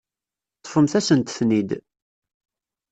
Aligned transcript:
Ṭṭfemt-asent-ten-id. 0.59 1.69